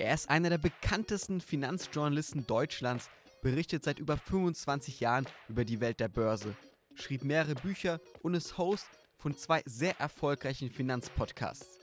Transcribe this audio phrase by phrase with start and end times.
[0.00, 3.10] Er ist einer der bekanntesten Finanzjournalisten Deutschlands,
[3.42, 6.54] berichtet seit über 25 Jahren über die Welt der Börse,
[6.94, 11.80] schrieb mehrere Bücher und ist Host von zwei sehr erfolgreichen Finanzpodcasts.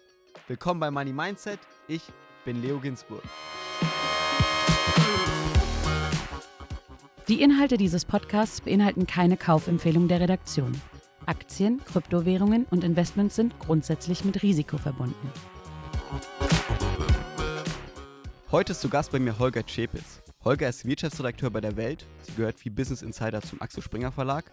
[0.47, 1.59] Willkommen bei Money Mindset,
[1.89, 2.03] ich
[2.45, 3.21] bin Leo Ginsburg.
[7.27, 10.79] Die Inhalte dieses Podcasts beinhalten keine Kaufempfehlung der Redaktion.
[11.25, 15.31] Aktien, Kryptowährungen und Investments sind grundsätzlich mit Risiko verbunden.
[18.55, 20.21] Heute ist zu Gast bei mir Holger Czepitz.
[20.45, 24.49] Holger ist Wirtschaftsredakteur bei der Welt, sie gehört wie Business Insider zum Axel Springer Verlag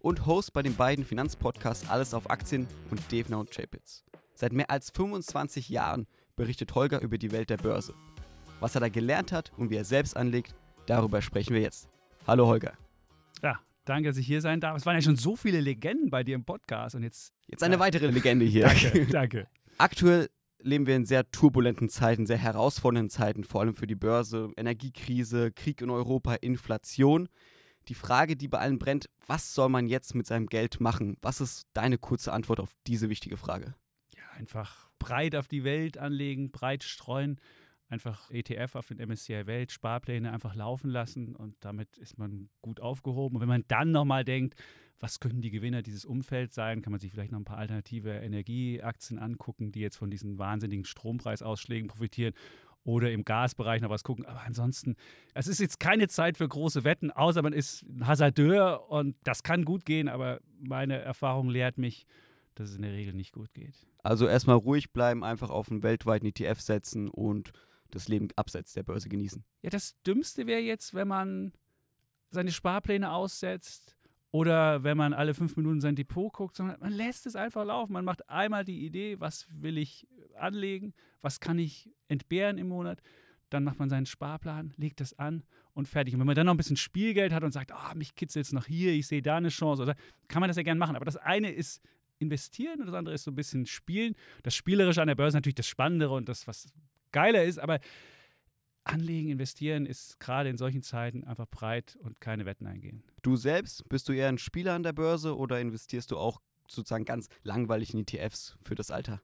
[0.00, 4.04] und Host bei den beiden Finanzpodcasts Alles auf Aktien und Devner und Chapitz.
[4.34, 7.94] Seit mehr als 25 Jahren berichtet Holger über die Welt der Börse.
[8.60, 10.54] Was er da gelernt hat und wie er selbst anlegt,
[10.84, 11.88] darüber sprechen wir jetzt.
[12.26, 12.74] Hallo Holger.
[13.42, 14.76] Ja, danke, dass ich hier sein darf.
[14.76, 17.32] Es waren ja schon so viele Legenden bei dir im Podcast und jetzt.
[17.46, 17.80] Jetzt eine ja.
[17.80, 18.66] weitere Legende hier.
[18.66, 19.46] danke, danke.
[19.78, 20.28] Aktuell
[20.60, 24.50] leben wir in sehr turbulenten Zeiten, sehr herausfordernden Zeiten, vor allem für die Börse.
[24.56, 27.28] Energiekrise, Krieg in Europa, Inflation.
[27.88, 31.16] Die Frage, die bei allen brennt, was soll man jetzt mit seinem Geld machen?
[31.22, 33.74] Was ist deine kurze Antwort auf diese wichtige Frage?
[34.14, 37.40] Ja, einfach breit auf die Welt anlegen, breit streuen
[37.88, 42.80] einfach ETF auf den MSCI Welt, Sparpläne einfach laufen lassen und damit ist man gut
[42.80, 43.36] aufgehoben.
[43.36, 44.54] Und wenn man dann nochmal denkt,
[45.00, 48.10] was könnten die Gewinner dieses Umfelds sein, kann man sich vielleicht noch ein paar alternative
[48.10, 52.34] Energieaktien angucken, die jetzt von diesen wahnsinnigen Strompreisausschlägen profitieren
[52.84, 54.26] oder im Gasbereich noch was gucken.
[54.26, 54.96] Aber ansonsten,
[55.34, 59.42] es ist jetzt keine Zeit für große Wetten, außer man ist ein Hasardeur und das
[59.42, 62.06] kann gut gehen, aber meine Erfahrung lehrt mich,
[62.54, 63.86] dass es in der Regel nicht gut geht.
[64.02, 67.52] Also erstmal ruhig bleiben, einfach auf einen weltweiten ETF setzen und
[67.90, 69.44] das Leben abseits der Börse genießen.
[69.62, 71.52] Ja, das Dümmste wäre jetzt, wenn man
[72.30, 73.96] seine Sparpläne aussetzt
[74.30, 77.92] oder wenn man alle fünf Minuten sein Depot guckt, sondern man lässt es einfach laufen.
[77.92, 80.06] Man macht einmal die Idee, was will ich
[80.38, 83.00] anlegen, was kann ich entbehren im Monat.
[83.50, 86.12] Dann macht man seinen Sparplan, legt das an und fertig.
[86.12, 88.52] Und wenn man dann noch ein bisschen Spielgeld hat und sagt, oh, mich kitzelt es
[88.52, 89.94] noch hier, ich sehe da eine Chance, oder
[90.28, 90.96] kann man das ja gerne machen.
[90.96, 91.80] Aber das eine ist
[92.18, 94.14] investieren und das andere ist so ein bisschen spielen.
[94.42, 96.72] Das Spielerische an der Börse ist natürlich das Spannendere und das, was
[97.12, 97.80] geiler ist, aber
[98.84, 103.04] Anlegen, investieren ist gerade in solchen Zeiten einfach breit und keine Wetten eingehen.
[103.22, 107.04] Du selbst, bist du eher ein Spieler an der Börse oder investierst du auch sozusagen
[107.04, 109.20] ganz langweilig in ETFs für das Alter?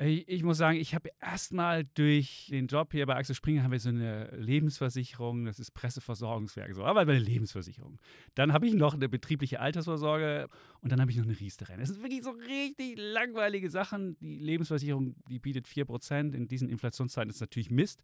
[0.00, 3.78] Ich muss sagen, ich habe erstmal durch den Job hier bei Axel Springer haben wir
[3.78, 7.98] so eine Lebensversicherung, das ist Presseversorgungswerk, so, aber bei der Lebensversicherung.
[8.34, 10.48] Dann habe ich noch eine betriebliche Altersvorsorge
[10.80, 11.80] und dann habe ich noch eine Riester-Rente.
[11.80, 14.16] Das sind wirklich so richtig langweilige Sachen.
[14.18, 16.34] Die Lebensversicherung, die bietet 4%.
[16.34, 18.02] In diesen Inflationszeiten ist natürlich Mist.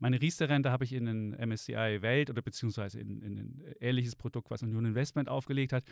[0.00, 4.50] Meine Riester-Rente habe ich in den MSCI Welt oder beziehungsweise in, in ein ähnliches Produkt,
[4.50, 5.84] was Union Investment aufgelegt hat.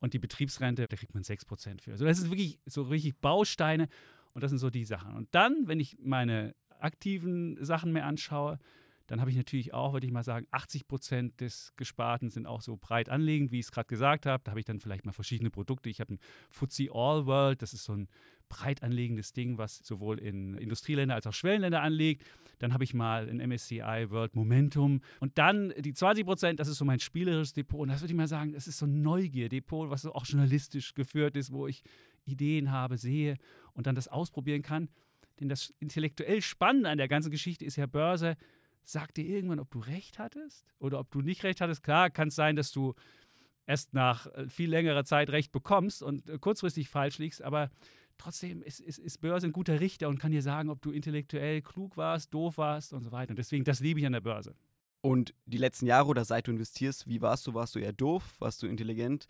[0.00, 1.92] Und die Betriebsrente, da kriegt man 6% für.
[1.92, 3.88] Also das ist wirklich so richtig Bausteine.
[4.34, 5.14] Und das sind so die Sachen.
[5.14, 8.58] Und dann, wenn ich meine aktiven Sachen mehr anschaue,
[9.06, 12.62] dann habe ich natürlich auch, würde ich mal sagen, 80 Prozent des Gesparten sind auch
[12.62, 14.42] so breit anlegend, wie ich es gerade gesagt habe.
[14.44, 15.90] Da habe ich dann vielleicht mal verschiedene Produkte.
[15.90, 16.18] Ich habe ein
[16.50, 18.08] FTSE All World, das ist so ein
[18.48, 22.24] breit anlegendes Ding, was sowohl in Industrieländer als auch Schwellenländer anlegt.
[22.60, 25.02] Dann habe ich mal ein MSCI World Momentum.
[25.20, 27.80] Und dann die 20 Prozent, das ist so mein spielerisches Depot.
[27.80, 30.94] Und das würde ich mal sagen, das ist so ein Neugier-Depot, was so auch journalistisch
[30.94, 31.82] geführt ist, wo ich
[32.24, 33.36] Ideen habe, sehe
[33.72, 34.88] und dann das ausprobieren kann.
[35.40, 38.36] Denn das intellektuell Spannende an der ganzen Geschichte ist ja Börse,
[38.84, 41.82] sagt dir irgendwann, ob du recht hattest oder ob du nicht recht hattest.
[41.82, 42.94] Klar, kann es sein, dass du
[43.66, 47.70] erst nach äh, viel längerer Zeit recht bekommst und äh, kurzfristig falsch liegst, aber
[48.18, 51.62] trotzdem ist, ist, ist Börse ein guter Richter und kann dir sagen, ob du intellektuell
[51.62, 53.30] klug warst, doof warst und so weiter.
[53.30, 54.54] Und deswegen, das liebe ich an der Börse.
[55.00, 57.52] Und die letzten Jahre oder seit du investierst, wie warst du?
[57.52, 58.36] Warst du eher doof?
[58.38, 59.26] Warst du intelligent?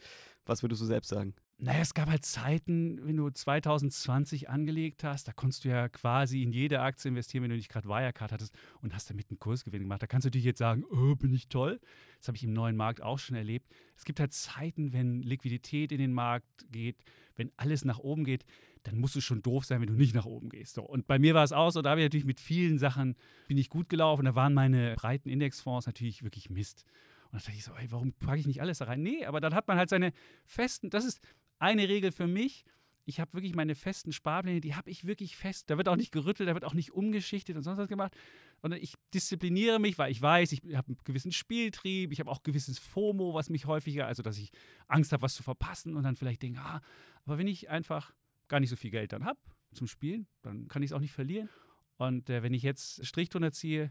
[0.47, 1.35] Was würdest du selbst sagen?
[1.59, 6.43] Naja, es gab halt Zeiten, wenn du 2020 angelegt hast, da konntest du ja quasi
[6.43, 9.83] in jede Aktie investieren, wenn du nicht gerade Wirecard hattest und hast damit einen Kursgewinn
[9.83, 10.03] gemacht.
[10.03, 11.81] Da kannst du natürlich jetzt sagen, oh, bin ich toll.
[12.19, 13.73] Das habe ich im neuen Markt auch schon erlebt.
[13.97, 16.97] Es gibt halt Zeiten, wenn Liquidität in den Markt geht,
[17.37, 18.45] wenn alles nach oben geht,
[18.83, 20.75] dann musst du schon doof sein, wenn du nicht nach oben gehst.
[20.75, 20.83] So.
[20.83, 23.17] Und bei mir war es auch so, da habe ich natürlich mit vielen Sachen,
[23.47, 24.25] bin ich gut gelaufen.
[24.25, 26.85] Da waren meine breiten Indexfonds natürlich wirklich Mist.
[27.31, 29.03] Und da dachte ich so, ey, warum packe ich nicht alles da rein?
[29.03, 30.13] Nee, aber dann hat man halt seine
[30.45, 31.21] festen, das ist
[31.59, 32.65] eine Regel für mich.
[33.07, 35.69] Ich habe wirklich meine festen Sparpläne, die habe ich wirklich fest.
[35.69, 38.17] Da wird auch nicht gerüttelt, da wird auch nicht umgeschichtet und sonst was gemacht.
[38.63, 42.43] Und ich diszipliniere mich, weil ich weiß, ich habe einen gewissen Spieltrieb, ich habe auch
[42.43, 44.51] gewisses FOMO, was mich häufiger, also dass ich
[44.89, 46.81] Angst habe, was zu verpassen und dann vielleicht denke, ah,
[47.27, 48.15] aber wenn ich einfach
[48.49, 49.39] gar nicht so viel Geld dann habe
[49.75, 51.51] zum Spielen, dann kann ich es auch nicht verlieren.
[51.97, 53.91] Und äh, wenn ich jetzt Strich drunter ziehe,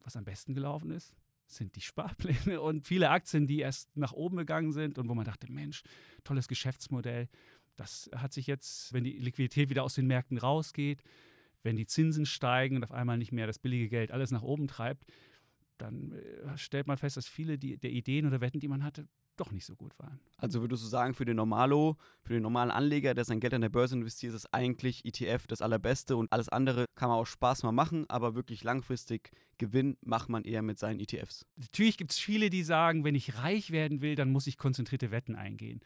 [0.00, 1.14] was am besten gelaufen ist,
[1.52, 5.24] sind die Sparpläne und viele Aktien, die erst nach oben gegangen sind und wo man
[5.24, 5.82] dachte, Mensch,
[6.24, 7.28] tolles Geschäftsmodell.
[7.76, 11.02] Das hat sich jetzt, wenn die Liquidität wieder aus den Märkten rausgeht,
[11.62, 14.68] wenn die Zinsen steigen und auf einmal nicht mehr das billige Geld alles nach oben
[14.68, 15.04] treibt,
[15.82, 19.08] dann äh, stellt man fest, dass viele die, der Ideen oder Wetten, die man hatte,
[19.36, 20.20] doch nicht so gut waren.
[20.36, 23.62] Also würdest du sagen, für den Normalo, für den normalen Anleger, der sein Geld an
[23.62, 27.62] der Börse investiert, ist eigentlich ETF das allerbeste und alles andere kann man auch Spaß
[27.62, 31.46] mal machen, aber wirklich langfristig Gewinn macht man eher mit seinen ETFs.
[31.56, 35.10] Natürlich gibt es viele, die sagen, wenn ich reich werden will, dann muss ich konzentrierte
[35.10, 35.80] Wetten eingehen.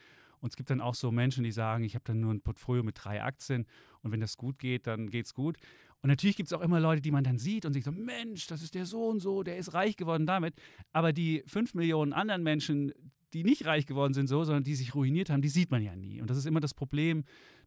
[0.47, 2.85] Und es gibt dann auch so Menschen, die sagen, ich habe dann nur ein Portfolio
[2.85, 3.67] mit drei Aktien
[4.03, 5.57] und wenn das gut geht, dann geht es gut.
[6.03, 8.47] Und natürlich gibt es auch immer Leute, die man dann sieht und sich so, Mensch,
[8.47, 10.55] das ist der so und so, der ist reich geworden damit.
[10.93, 12.93] Aber die fünf Millionen anderen Menschen,
[13.33, 15.97] die nicht reich geworden sind so, sondern die sich ruiniert haben, die sieht man ja
[15.97, 16.21] nie.
[16.21, 17.25] Und das ist immer das Problem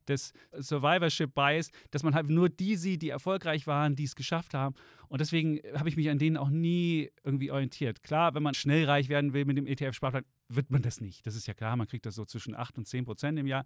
[0.07, 4.53] des Survivorship Bias, dass man halt nur die sieht, die erfolgreich waren, die es geschafft
[4.53, 4.73] haben.
[5.09, 8.03] Und deswegen habe ich mich an denen auch nie irgendwie orientiert.
[8.03, 11.25] Klar, wenn man schnell reich werden will mit dem ETF-Sparplan, wird man das nicht.
[11.25, 13.65] Das ist ja klar, man kriegt das so zwischen 8 und 10 Prozent im Jahr.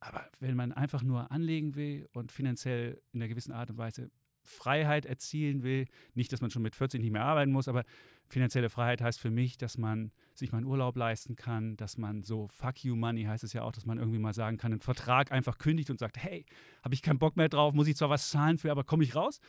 [0.00, 4.10] Aber wenn man einfach nur anlegen will und finanziell in einer gewissen Art und Weise
[4.44, 7.84] Freiheit erzielen will, nicht, dass man schon mit 40 nicht mehr arbeiten muss, aber
[8.28, 12.22] finanzielle Freiheit heißt für mich, dass man sich mal einen Urlaub leisten kann, dass man
[12.22, 14.80] so Fuck you Money heißt es ja auch, dass man irgendwie mal sagen kann, einen
[14.80, 16.44] Vertrag einfach kündigt und sagt, hey,
[16.82, 19.14] habe ich keinen Bock mehr drauf, muss ich zwar was zahlen für, aber komme ich
[19.14, 19.40] raus?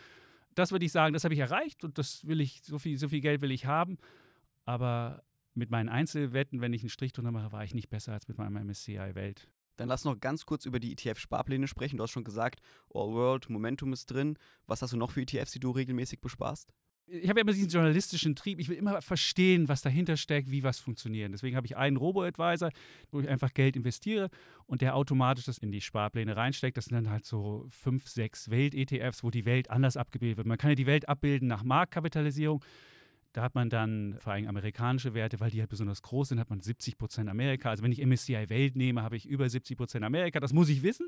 [0.55, 3.09] Das würde ich sagen, das habe ich erreicht und das will ich, so viel, so
[3.09, 3.97] viel Geld will ich haben.
[4.65, 5.23] Aber
[5.57, 8.37] mit meinen Einzelwetten, wenn ich einen Strich drunter mache, war ich nicht besser als mit
[8.37, 9.49] meinem MSCI Welt.
[9.77, 11.97] Dann lass noch ganz kurz über die ETF-Sparpläne sprechen.
[11.97, 12.61] Du hast schon gesagt,
[12.93, 14.37] All World, Momentum ist drin.
[14.65, 16.73] Was hast du noch für ETFs, die du regelmäßig besparst?
[17.09, 18.59] Ich habe ja immer diesen journalistischen Trieb.
[18.59, 21.31] Ich will immer verstehen, was dahinter steckt, wie was funktioniert.
[21.31, 22.69] Deswegen habe ich einen Robo-Advisor,
[23.11, 24.29] wo ich einfach Geld investiere
[24.65, 26.75] und der automatisch das in die Sparpläne reinsteckt.
[26.75, 30.47] Das sind dann halt so fünf, sechs Welt-ETFs, wo die Welt anders abgebildet wird.
[30.47, 32.61] Man kann ja die Welt abbilden nach Marktkapitalisierung.
[33.37, 36.49] Da hat man dann vor allem amerikanische Werte, weil die halt besonders groß sind, hat
[36.49, 37.69] man 70 Prozent Amerika.
[37.69, 40.39] Also wenn ich MSCI Welt nehme, habe ich über 70 Prozent Amerika.
[40.39, 41.07] Das muss ich wissen.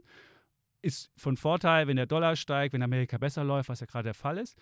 [0.83, 4.13] Ist von Vorteil, wenn der Dollar steigt, wenn Amerika besser läuft, was ja gerade der
[4.13, 4.55] Fall ist.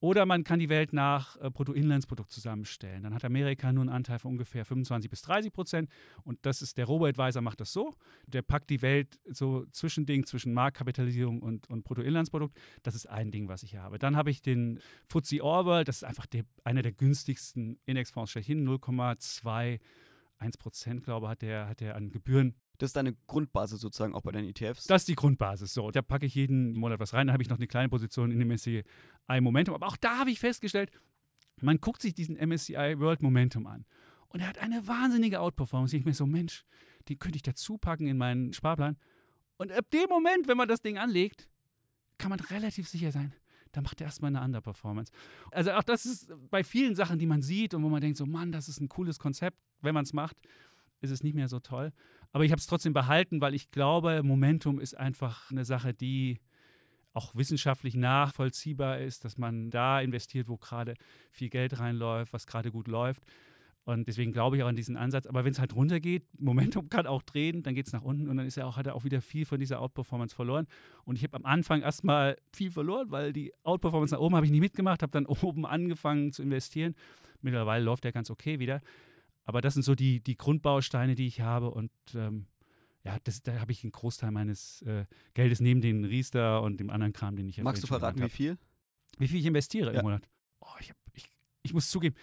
[0.00, 3.02] Oder man kann die Welt nach äh, Bruttoinlandsprodukt zusammenstellen.
[3.02, 5.90] Dann hat Amerika nur einen Anteil von ungefähr 25 bis 30 Prozent.
[6.22, 7.94] Und das ist der Robo-Advisor macht das so.
[8.26, 12.56] Der packt die Welt so Zwischending zwischen Marktkapitalisierung und, und Bruttoinlandsprodukt.
[12.84, 13.98] Das ist ein Ding, was ich habe.
[13.98, 14.78] Dann habe ich den
[15.08, 15.88] FTSE All-World.
[15.88, 18.68] Das ist einfach der, einer der günstigsten Indexfonds schlechthin.
[18.68, 19.80] 0,21
[20.58, 24.22] Prozent, glaube ich, hat der, hat der an Gebühren das ist deine Grundbasis sozusagen auch
[24.22, 24.86] bei deinen ETFs?
[24.86, 25.74] Das ist die Grundbasis.
[25.74, 27.26] So, da packe ich jeden Monat was rein.
[27.26, 28.84] Da habe ich noch eine kleine Position in dem MSCI
[29.40, 29.74] Momentum.
[29.74, 30.90] Aber auch da habe ich festgestellt,
[31.60, 33.84] man guckt sich diesen MSCI World Momentum an.
[34.28, 35.96] Und er hat eine wahnsinnige Outperformance.
[35.96, 36.64] Ich mir so, Mensch,
[37.08, 38.96] die könnte ich dazu packen in meinen Sparplan.
[39.56, 41.48] Und ab dem Moment, wenn man das Ding anlegt,
[42.16, 43.34] kann man relativ sicher sein,
[43.72, 45.12] da macht er erstmal eine Underperformance.
[45.50, 48.26] Also auch das ist bei vielen Sachen, die man sieht und wo man denkt, so
[48.26, 50.36] Mann, das ist ein cooles Konzept, wenn man es macht
[51.00, 51.92] ist es nicht mehr so toll.
[52.32, 56.40] Aber ich habe es trotzdem behalten, weil ich glaube, Momentum ist einfach eine Sache, die
[57.14, 60.94] auch wissenschaftlich nachvollziehbar ist, dass man da investiert, wo gerade
[61.32, 63.24] viel Geld reinläuft, was gerade gut läuft.
[63.84, 65.26] Und deswegen glaube ich auch an diesen Ansatz.
[65.26, 68.36] Aber wenn es halt runtergeht, Momentum kann auch drehen, dann geht es nach unten und
[68.36, 70.66] dann ist er auch, hat er auch wieder viel von dieser Outperformance verloren.
[71.06, 74.52] Und ich habe am Anfang erstmal viel verloren, weil die Outperformance nach oben habe ich
[74.52, 76.94] nicht mitgemacht, habe dann oben angefangen zu investieren.
[77.40, 78.82] Mittlerweile läuft der ganz okay wieder.
[79.48, 81.70] Aber das sind so die, die Grundbausteine, die ich habe.
[81.70, 82.48] Und ähm,
[83.02, 86.90] ja, das, da habe ich einen Großteil meines äh, Geldes neben den Riester und dem
[86.90, 88.58] anderen Kram, den ich Magst du verraten, wie viel?
[89.16, 90.00] Wie viel ich investiere ja.
[90.00, 90.28] im Monat?
[90.60, 91.30] Oh, ich, hab, ich,
[91.62, 92.14] ich muss zugeben,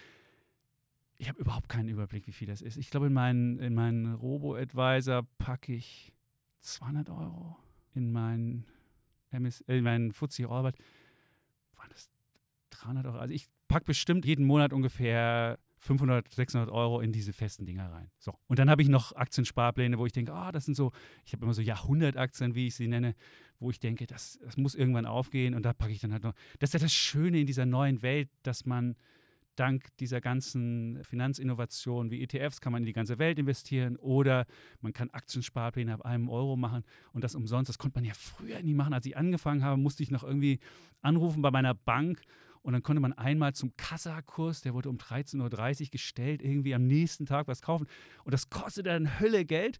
[1.18, 2.76] ich habe überhaupt keinen Überblick, wie viel das ist.
[2.76, 6.12] Ich glaube, in meinen, in meinen Robo-Advisor packe ich
[6.60, 7.56] 200 Euro.
[7.96, 8.66] In meinen,
[9.30, 10.76] MS, äh, in meinen FTSE Orbit
[11.74, 12.08] waren das
[12.70, 13.18] 300 Euro.
[13.18, 18.10] Also ich packe bestimmt jeden Monat ungefähr 500, 600 Euro in diese festen Dinger rein.
[18.18, 18.34] So.
[18.46, 20.92] Und dann habe ich noch Aktiensparpläne, wo ich denke, ah, oh, das sind so,
[21.24, 23.14] ich habe immer so Jahrhundertaktien, wie ich sie nenne,
[23.58, 26.34] wo ich denke, das, das muss irgendwann aufgehen und da packe ich dann halt noch.
[26.58, 28.96] Das ist ja das Schöne in dieser neuen Welt, dass man
[29.56, 34.46] dank dieser ganzen Finanzinnovationen wie ETFs kann man in die ganze Welt investieren oder
[34.80, 37.68] man kann Aktiensparpläne ab einem Euro machen und das umsonst.
[37.68, 38.92] Das konnte man ja früher nie machen.
[38.92, 40.60] Als ich angefangen habe, musste ich noch irgendwie
[41.00, 42.20] anrufen bei meiner Bank
[42.66, 46.84] und dann konnte man einmal zum Kassakurs, der wurde um 13.30 Uhr gestellt, irgendwie am
[46.84, 47.86] nächsten Tag was kaufen.
[48.24, 49.78] Und das kostete dann Hölle Geld.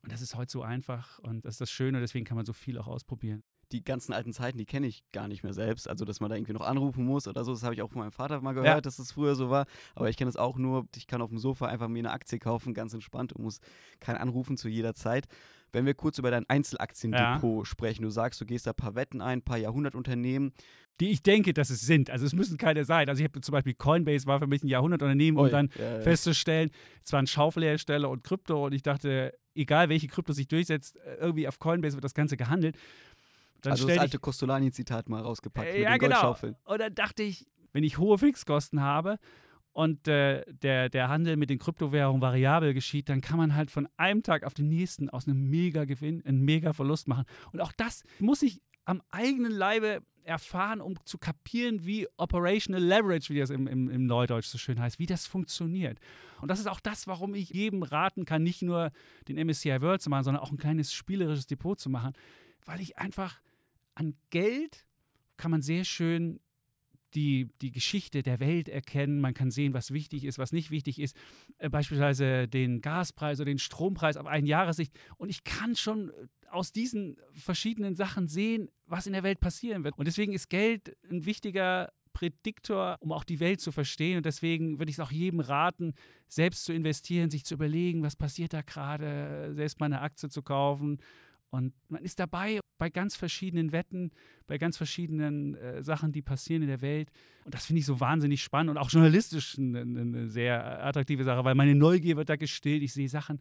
[0.00, 2.52] Und das ist heute so einfach und das ist das Schöne, deswegen kann man so
[2.52, 3.42] viel auch ausprobieren.
[3.72, 5.88] Die ganzen alten Zeiten, die kenne ich gar nicht mehr selbst.
[5.88, 8.00] Also, dass man da irgendwie noch anrufen muss oder so, das habe ich auch von
[8.00, 8.80] meinem Vater mal gehört, ja.
[8.80, 9.66] dass es das früher so war.
[9.94, 12.38] Aber ich kenne es auch nur, ich kann auf dem Sofa einfach mir eine Aktie
[12.38, 13.60] kaufen, ganz entspannt und muss
[14.00, 15.26] kein Anrufen zu jeder Zeit.
[15.72, 17.64] Wenn wir kurz über dein Einzelaktiendepot ja.
[17.64, 20.52] sprechen, du sagst, du gehst da ein paar Wetten ein, ein paar Jahrhundertunternehmen.
[21.00, 22.08] Die ich denke, dass es sind.
[22.10, 23.08] Also es müssen keine sein.
[23.08, 26.00] Also ich habe zum Beispiel Coinbase war für mich ein Jahrhundertunternehmen, um Oi, dann ja,
[26.00, 26.70] festzustellen,
[27.02, 31.58] es waren Schaufelhersteller und Krypto und ich dachte, egal welche Krypto sich durchsetzt, irgendwie auf
[31.58, 32.76] Coinbase wird das Ganze gehandelt
[33.64, 36.14] Dann also das alte Costolani-Zitat mal rausgepackt Äh, mit ja, den genau.
[36.14, 36.56] Goldschaufeln.
[36.64, 39.18] Und dann dachte ich, wenn ich hohe Fixkosten habe
[39.72, 43.88] und äh, der, der Handel mit den Kryptowährungen variabel geschieht, dann kann man halt von
[43.96, 47.24] einem Tag auf den nächsten aus einem Mega-Gewinn einen Mega-Verlust machen.
[47.52, 53.32] Und auch das muss ich am eigenen Leibe erfahren, um zu kapieren, wie Operational Leverage,
[53.32, 55.98] wie das im, im, im Neudeutsch so schön heißt, wie das funktioniert.
[56.40, 58.90] Und das ist auch das, warum ich jedem raten kann, nicht nur
[59.28, 62.12] den MSCI World zu machen, sondern auch ein kleines spielerisches Depot zu machen,
[62.64, 63.40] weil ich einfach
[63.94, 64.86] an Geld
[65.36, 66.40] kann man sehr schön
[67.14, 69.20] die, die Geschichte der Welt erkennen.
[69.20, 71.16] Man kann sehen, was wichtig ist, was nicht wichtig ist.
[71.58, 74.92] Äh, beispielsweise den Gaspreis oder den Strompreis auf ein Jahressicht.
[75.16, 79.84] Und ich kann schon äh, aus diesen verschiedenen Sachen sehen, was in der Welt passieren
[79.84, 79.96] wird.
[79.98, 84.18] Und deswegen ist Geld ein wichtiger Prädiktor, um auch die Welt zu verstehen.
[84.18, 85.94] Und deswegen würde ich es auch jedem raten,
[86.28, 90.42] selbst zu investieren, sich zu überlegen, was passiert da gerade, selbst mal eine Aktie zu
[90.42, 90.98] kaufen.
[91.54, 94.10] Und man ist dabei bei ganz verschiedenen Wetten,
[94.48, 97.12] bei ganz verschiedenen äh, Sachen, die passieren in der Welt.
[97.44, 101.44] Und das finde ich so wahnsinnig spannend und auch journalistisch eine, eine sehr attraktive Sache,
[101.44, 102.82] weil meine Neugier wird da gestillt.
[102.82, 103.40] Ich sehe Sachen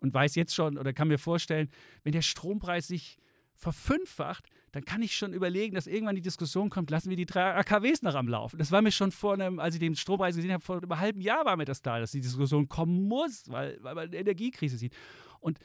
[0.00, 1.70] und weiß jetzt schon oder kann mir vorstellen,
[2.04, 3.16] wenn der Strompreis sich
[3.56, 7.54] verfünffacht, dann kann ich schon überlegen, dass irgendwann die Diskussion kommt, lassen wir die drei
[7.54, 8.58] AKWs noch am Laufen.
[8.58, 11.22] Das war mir schon vor einem, als ich den Strompreis gesehen habe, vor einem halben
[11.22, 14.76] Jahr war mir das da, dass die Diskussion kommen muss, weil, weil man eine Energiekrise
[14.76, 14.94] sieht.
[15.40, 15.58] Und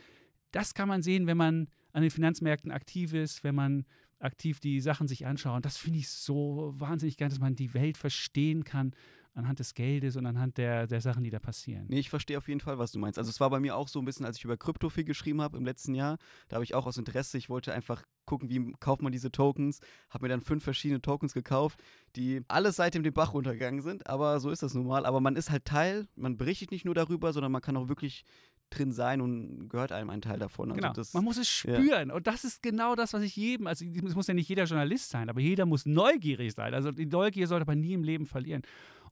[0.52, 3.86] das kann man sehen, wenn man an den Finanzmärkten aktiv ist, wenn man
[4.20, 5.66] aktiv die Sachen sich anschaut.
[5.66, 8.94] Das finde ich so wahnsinnig geil, dass man die Welt verstehen kann
[9.38, 11.86] anhand des Geldes und anhand der, der Sachen, die da passieren.
[11.88, 13.20] Nee, ich verstehe auf jeden Fall, was du meinst.
[13.20, 15.42] Also es war bei mir auch so ein bisschen, als ich über Krypto viel geschrieben
[15.42, 16.18] habe im letzten Jahr.
[16.50, 19.80] Da habe ich auch aus Interesse, ich wollte einfach gucken, wie kauft man diese Tokens.
[20.10, 21.80] Habe mir dann fünf verschiedene Tokens gekauft,
[22.16, 24.08] die alle seitdem den Bach runtergegangen sind.
[24.08, 25.06] Aber so ist das nun mal.
[25.06, 28.26] Aber man ist halt Teil, man berichtet nicht nur darüber, sondern man kann auch wirklich
[28.70, 30.72] drin sein und gehört einem ein Teil davon.
[30.72, 30.94] Also Genau.
[30.94, 31.76] das, Man muss es ja.
[31.76, 32.12] spüren.
[32.12, 35.10] Und das ist genau das, was ich jedem, also es muss ja nicht jeder Journalist
[35.10, 36.74] sein, aber jeder muss neugierig sein.
[36.74, 38.64] Also die Neugier sollte man nie im Leben verlieren.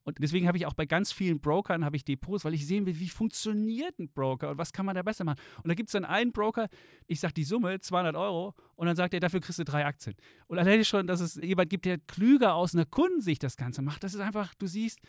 [0.06, 2.86] Und deswegen habe ich auch bei ganz vielen Brokern habe ich Depots, weil ich sehen
[2.86, 5.40] will, wie funktioniert ein Broker und was kann man da besser machen.
[5.64, 6.68] Und da gibt es dann einen Broker,
[7.08, 10.16] ich sage die Summe, 200 Euro, und dann sagt er, dafür kriegst du drei Aktien.
[10.46, 14.04] Und alleine schon, dass es jemand gibt, der klüger aus einer Kundensicht das Ganze macht,
[14.04, 15.00] das ist einfach, du siehst,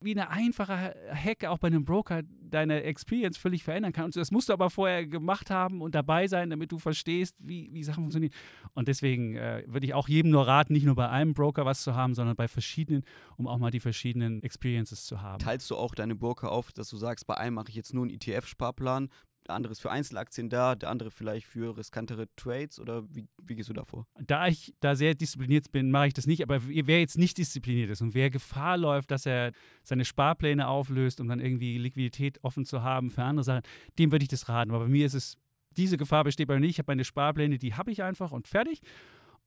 [0.00, 4.06] wie eine einfache Hack auch bei einem Broker deine Experience völlig verändern kann.
[4.06, 7.68] Und das musst du aber vorher gemacht haben und dabei sein, damit du verstehst, wie,
[7.72, 8.32] wie Sachen funktionieren.
[8.74, 11.82] Und deswegen äh, würde ich auch jedem nur raten, nicht nur bei einem Broker was
[11.82, 13.04] zu haben, sondern bei verschiedenen,
[13.36, 15.40] um auch mal die verschiedenen Experiences zu haben.
[15.40, 18.04] teilst du auch deine Broker auf, dass du sagst, bei einem mache ich jetzt nur
[18.04, 19.08] einen ETF-Sparplan,
[19.48, 23.56] der andere ist für Einzelaktien da, der andere vielleicht für riskantere Trades oder wie, wie
[23.56, 24.06] gehst du da vor?
[24.18, 26.42] Da ich da sehr diszipliniert bin, mache ich das nicht.
[26.42, 29.52] Aber wer jetzt nicht diszipliniert ist und wer Gefahr läuft, dass er
[29.82, 33.62] seine Sparpläne auflöst, um dann irgendwie Liquidität offen zu haben für andere Sachen,
[33.98, 34.70] dem würde ich das raten.
[34.70, 35.36] Aber bei mir ist es,
[35.76, 36.72] diese Gefahr besteht bei mir nicht.
[36.72, 38.80] Ich habe meine Sparpläne, die habe ich einfach und fertig.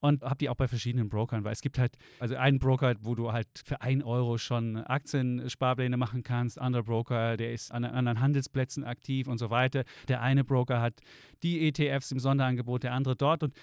[0.02, 3.14] Und habe die auch bei verschiedenen Brokern, weil es gibt halt, also einen Broker, wo
[3.14, 8.20] du halt für 1 Euro schon Aktiensparpläne machen kannst, anderer Broker, der ist an anderen
[8.20, 9.84] Handelsplätzen aktiv und so weiter.
[10.08, 11.02] Der eine Broker hat
[11.44, 13.44] die ETFs im Sonderangebot, der andere dort.
[13.44, 13.54] Und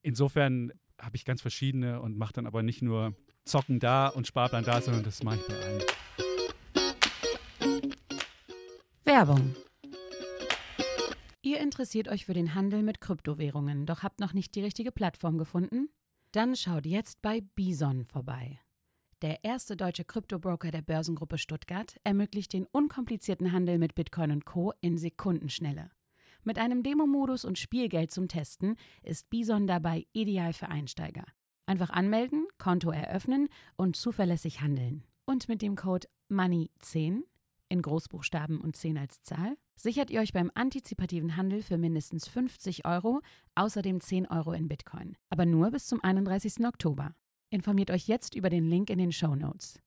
[0.00, 3.14] insofern habe ich ganz verschiedene und mache dann aber nicht nur
[3.44, 5.82] Zocken da und Sparplan da, sondern das mache ich bei allen.
[9.04, 9.54] Werbung.
[11.46, 15.38] Ihr interessiert euch für den Handel mit Kryptowährungen, doch habt noch nicht die richtige Plattform
[15.38, 15.88] gefunden?
[16.32, 18.58] Dann schaut jetzt bei Bison vorbei.
[19.22, 24.72] Der erste deutsche Kryptobroker der Börsengruppe Stuttgart ermöglicht den unkomplizierten Handel mit Bitcoin und Co.
[24.80, 25.92] in Sekundenschnelle.
[26.42, 28.74] Mit einem Demo-Modus und Spielgeld zum Testen
[29.04, 31.26] ist Bison dabei ideal für Einsteiger.
[31.64, 35.04] Einfach anmelden, Konto eröffnen und zuverlässig handeln.
[35.26, 37.22] Und mit dem Code MONEY10
[37.68, 42.84] in Großbuchstaben und 10 als Zahl, sichert ihr euch beim antizipativen Handel für mindestens 50
[42.86, 43.20] Euro,
[43.54, 45.16] außerdem 10 Euro in Bitcoin.
[45.30, 46.66] Aber nur bis zum 31.
[46.66, 47.14] Oktober.
[47.50, 49.80] Informiert euch jetzt über den Link in den Show Notes.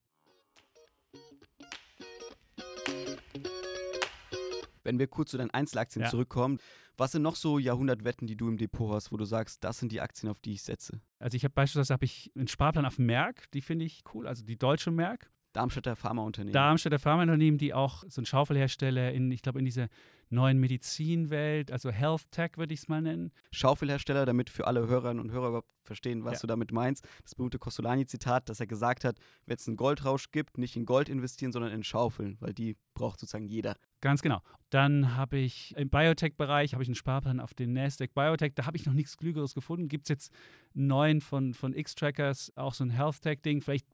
[4.84, 6.10] Wenn wir kurz zu deinen Einzelaktien Ja.
[6.10, 6.58] zurückkommen,
[6.98, 9.92] was sind noch so Jahrhundertwetten, die du im Depot hast, wo du sagst, das sind
[9.92, 11.00] die Aktien, auf die ich setze?
[11.20, 14.44] Also ich habe beispielsweise habe ich einen Sparplan auf Merck, die finde ich cool, also
[14.44, 15.30] die deutsche Merck.
[15.60, 16.54] Darmstädter Pharmaunternehmen.
[16.54, 19.88] Darmstädter Pharmaunternehmen, die auch so ein Schaufelhersteller in, ich glaube, in dieser
[20.30, 23.32] neuen Medizinwelt, also Health Tech würde ich es mal nennen.
[23.52, 26.40] Schaufelhersteller, damit für alle Hörerinnen und Hörer überhaupt verstehen, was Ja.
[26.42, 27.04] du damit meinst.
[27.24, 31.10] Das berühmte Costolani-Zitat, dass er gesagt hat, wenn es einen Goldrausch gibt, nicht in Gold
[31.10, 33.76] investieren, sondern in Schaufeln, weil die braucht sozusagen jeder.
[34.02, 34.42] Ganz genau.
[34.70, 38.54] Dann habe ich im Biotech-Bereich habe ich einen Sparplan auf den Nasdaq Biotech.
[38.56, 39.88] Da habe ich noch nichts Klügeres gefunden.
[39.88, 40.34] Gibt es jetzt
[40.76, 43.62] einen neuen von, von X-Trackers, auch so ein Health-Tech-Ding.
[43.62, 43.88] Vielleicht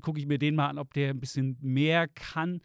[0.00, 2.60] gucke ich mir den mal an, ob der ein bisschen mehr kann.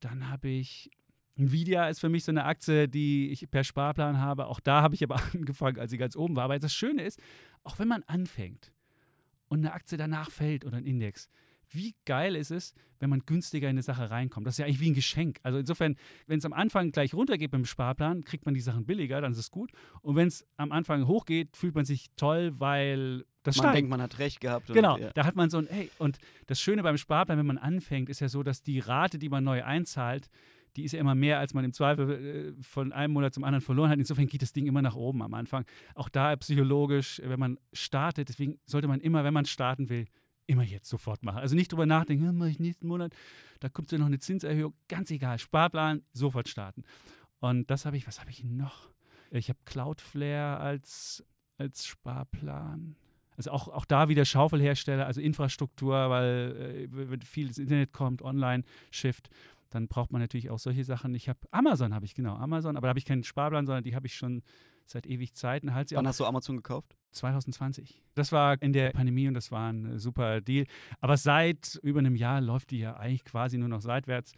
[0.00, 0.90] Dann habe ich
[1.38, 4.46] Nvidia ist für mich so eine Aktie, die ich per Sparplan habe.
[4.46, 6.44] Auch da habe ich aber angefangen, als sie ganz oben war.
[6.44, 7.20] Aber das Schöne ist,
[7.62, 8.72] auch wenn man anfängt
[9.48, 11.28] und eine Aktie danach fällt oder ein Index,
[11.70, 14.46] wie geil ist es, wenn man günstiger in eine Sache reinkommt.
[14.46, 15.38] Das ist ja eigentlich wie ein Geschenk.
[15.42, 15.96] Also insofern,
[16.26, 19.38] wenn es am Anfang gleich runtergeht beim Sparplan, kriegt man die Sachen billiger, dann ist
[19.38, 19.70] es gut.
[20.02, 23.76] Und wenn es am Anfang hochgeht, fühlt man sich toll, weil das man steigt.
[23.76, 24.66] denkt, man hat recht gehabt.
[24.68, 25.10] Genau, Und, ja.
[25.14, 28.20] da hat man so ein, hey, und das Schöne beim Sparplan, wenn man anfängt, ist
[28.20, 30.28] ja so, dass die Rate, die man neu einzahlt,
[30.76, 33.62] die ist ja immer mehr, als man im Zweifel äh, von einem Monat zum anderen
[33.62, 33.98] verloren hat.
[33.98, 35.64] Insofern geht das Ding immer nach oben am Anfang.
[35.94, 40.06] Auch da psychologisch, wenn man startet, deswegen sollte man immer, wenn man starten will,
[40.48, 41.38] immer jetzt sofort machen.
[41.38, 43.14] Also nicht drüber nachdenken, hm, mache ich nächsten Monat,
[43.60, 44.74] da kommt ja noch eine Zinserhöhung.
[44.88, 46.82] Ganz egal, Sparplan, sofort starten.
[47.38, 48.90] Und das habe ich, was habe ich noch?
[49.30, 51.24] Ich habe Cloudflare als,
[51.58, 52.96] als Sparplan.
[53.36, 58.22] Also auch, auch da wieder Schaufelhersteller, also Infrastruktur, weil äh, wenn viel ins Internet kommt,
[58.22, 59.30] Online-Shift,
[59.70, 61.14] dann braucht man natürlich auch solche Sachen.
[61.14, 63.94] Ich habe Amazon, habe ich genau, Amazon, aber da habe ich keinen Sparplan, sondern die
[63.94, 64.42] habe ich schon
[64.90, 65.74] seit ewig Zeiten.
[65.74, 66.96] Halt sie auch Wann hast du Amazon gekauft?
[67.12, 68.02] 2020.
[68.14, 70.66] Das war in der Pandemie und das war ein äh, super Deal.
[71.00, 74.32] Aber seit über einem Jahr läuft die ja eigentlich quasi nur noch seitwärts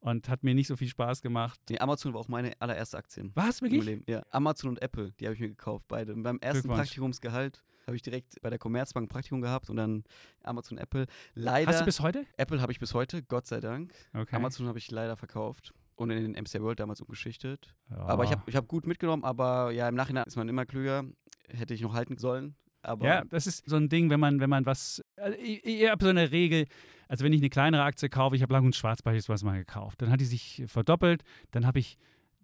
[0.00, 1.60] und hat mir nicht so viel Spaß gemacht.
[1.68, 3.32] Nee, Amazon war auch meine allererste Aktien.
[3.34, 4.02] Was, wirklich?
[4.06, 6.14] Ja, Amazon und Apple, die habe ich mir gekauft, beide.
[6.14, 6.68] Und beim ersten.
[6.68, 10.04] Praktikumsgehalt habe ich direkt bei der Commerzbank ein Praktikum gehabt und dann
[10.42, 11.06] Amazon, Apple.
[11.34, 12.26] Leider, Hast du bis heute?
[12.36, 13.94] Apple habe ich bis heute, Gott sei Dank.
[14.12, 14.34] Okay.
[14.34, 17.74] Amazon habe ich leider verkauft und in den MCI World damals umgeschichtet.
[17.90, 17.98] Ja.
[17.98, 21.04] Aber ich habe ich hab gut mitgenommen, aber ja, im Nachhinein ist man immer klüger.
[21.48, 22.56] Hätte ich noch halten sollen.
[22.82, 25.02] Aber Ja, das ist so ein Ding, wenn man, wenn man was.
[25.16, 26.66] Also ich ich habe so eine Regel,
[27.08, 30.02] also wenn ich eine kleinere Aktie kaufe, ich habe Lang und Schwarz beispielsweise mal gekauft,
[30.02, 31.98] dann hat die sich verdoppelt, dann habe ich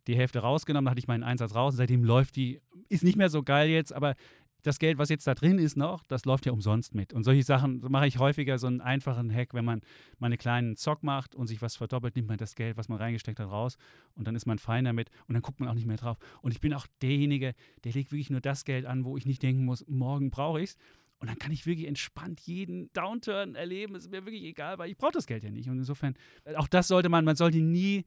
[0.07, 3.29] die Hälfte rausgenommen, dann hatte ich meinen Einsatz raus, seitdem läuft die, ist nicht mehr
[3.29, 4.15] so geil jetzt, aber
[4.63, 7.13] das Geld, was jetzt da drin ist noch, das läuft ja umsonst mit.
[7.13, 9.81] Und solche Sachen so mache ich häufiger, so einen einfachen Hack, wenn man
[10.19, 12.99] mal einen kleinen Zock macht und sich was verdoppelt, nimmt man das Geld, was man
[12.99, 13.77] reingesteckt hat, raus
[14.15, 16.19] und dann ist man fein damit und dann guckt man auch nicht mehr drauf.
[16.43, 17.55] Und ich bin auch derjenige,
[17.85, 20.71] der legt wirklich nur das Geld an, wo ich nicht denken muss, morgen brauche ich
[20.71, 20.77] es.
[21.19, 23.95] Und dann kann ich wirklich entspannt jeden Downturn erleben.
[23.95, 25.69] Es ist mir wirklich egal, weil ich brauche das Geld ja nicht.
[25.69, 26.15] Und insofern,
[26.57, 28.05] auch das sollte man, man sollte nie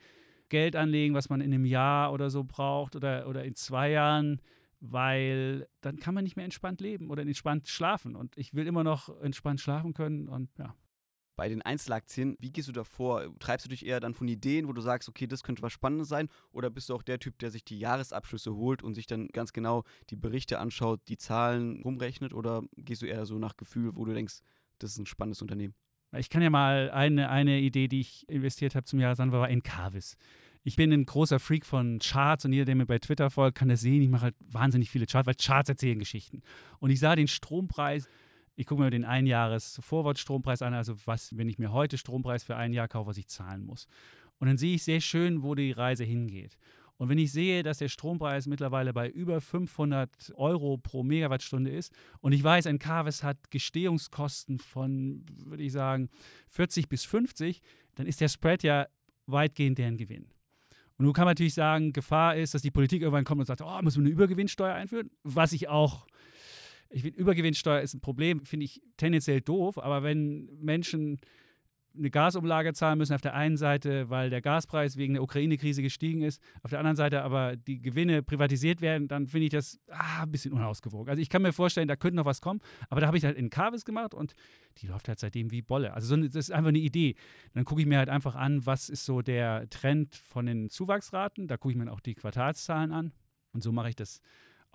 [0.50, 4.42] Geld anlegen, was man in einem Jahr oder so braucht oder, oder in zwei Jahren,
[4.80, 8.16] weil dann kann man nicht mehr entspannt leben oder entspannt schlafen.
[8.16, 10.76] Und ich will immer noch entspannt schlafen können und ja.
[11.36, 13.34] bei den Einzelaktien, wie gehst du da vor?
[13.40, 16.08] Treibst du dich eher dann von Ideen, wo du sagst, okay, das könnte was Spannendes
[16.08, 16.30] sein?
[16.52, 19.54] Oder bist du auch der Typ, der sich die Jahresabschlüsse holt und sich dann ganz
[19.54, 22.34] genau die Berichte anschaut, die Zahlen rumrechnet?
[22.34, 24.40] Oder gehst du eher so nach Gefühl, wo du denkst,
[24.80, 25.76] das ist ein spannendes Unternehmen?
[26.18, 29.64] Ich kann ja mal eine, eine Idee, die ich investiert habe zum Jahresanfang, war in
[29.64, 30.16] Carvis.
[30.68, 33.70] Ich bin ein großer Freak von Charts und jeder, der mir bei Twitter folgt, kann
[33.70, 34.02] das sehen.
[34.02, 36.42] Ich mache halt wahnsinnig viele Charts, weil Charts erzählen Geschichten.
[36.80, 38.10] Und ich sah den Strompreis,
[38.56, 42.74] ich gucke mir den Einjahres-Vorwärtsstrompreis an, also was, wenn ich mir heute Strompreis für ein
[42.74, 43.86] Jahr kaufe, was ich zahlen muss.
[44.40, 46.58] Und dann sehe ich sehr schön, wo die Reise hingeht.
[46.98, 51.94] Und wenn ich sehe, dass der Strompreis mittlerweile bei über 500 Euro pro Megawattstunde ist
[52.22, 56.10] und ich weiß, ein Carves hat Gestehungskosten von, würde ich sagen,
[56.48, 57.62] 40 bis 50,
[57.94, 58.88] dann ist der Spread ja
[59.28, 60.32] weitgehend deren Gewinn.
[60.98, 63.62] Und nun kann man natürlich sagen, Gefahr ist, dass die Politik irgendwann kommt und sagt,
[63.62, 65.12] oh, müssen wir eine Übergewinnsteuer einführen?
[65.24, 66.08] Was ich auch,
[66.90, 71.20] ich finde, Übergewinnsteuer ist ein Problem, finde ich tendenziell doof, aber wenn Menschen
[71.98, 76.22] eine Gasumlage zahlen müssen auf der einen Seite, weil der Gaspreis wegen der Ukraine-Krise gestiegen
[76.22, 80.24] ist, auf der anderen Seite aber die Gewinne privatisiert werden, dann finde ich das ah,
[80.24, 81.10] ein bisschen unausgewogen.
[81.10, 83.38] Also ich kann mir vorstellen, da könnte noch was kommen, aber da habe ich halt
[83.38, 84.34] in Carvis gemacht und
[84.78, 85.94] die läuft halt seitdem wie Bolle.
[85.94, 87.16] Also so das ist einfach eine Idee.
[87.54, 91.48] Dann gucke ich mir halt einfach an, was ist so der Trend von den Zuwachsraten,
[91.48, 93.12] da gucke ich mir auch die Quartalszahlen an
[93.54, 94.22] und so mache ich das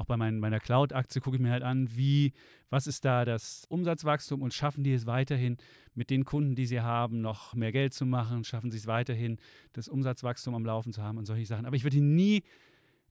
[0.00, 2.32] auch bei mein, meiner Cloud-Aktie gucke ich mir halt an, wie,
[2.70, 5.58] was ist da das Umsatzwachstum und schaffen die es weiterhin
[5.94, 9.38] mit den Kunden, die sie haben, noch mehr Geld zu machen, schaffen sie es weiterhin,
[9.74, 11.66] das Umsatzwachstum am Laufen zu haben und solche Sachen.
[11.66, 12.44] Aber ich würde nie,